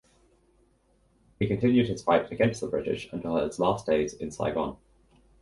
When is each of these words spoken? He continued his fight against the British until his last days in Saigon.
He 1.37 1.45
continued 1.45 1.87
his 1.87 2.01
fight 2.01 2.31
against 2.31 2.59
the 2.59 2.65
British 2.67 3.07
until 3.13 3.35
his 3.35 3.59
last 3.59 3.85
days 3.85 4.15
in 4.15 4.31
Saigon. 4.31 4.77